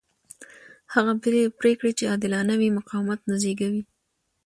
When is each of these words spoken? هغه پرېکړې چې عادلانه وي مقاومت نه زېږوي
هغه 0.93 1.13
پرېکړې 1.59 1.91
چې 1.97 2.09
عادلانه 2.11 2.53
وي 2.59 2.69
مقاومت 2.77 3.19
نه 3.29 3.35
زېږوي 3.43 3.83